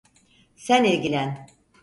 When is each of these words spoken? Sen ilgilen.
Sen 0.55 0.83
ilgilen. 0.83 1.45